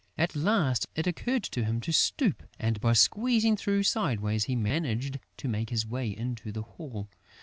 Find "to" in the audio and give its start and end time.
1.43-1.63, 1.81-1.93, 5.37-5.47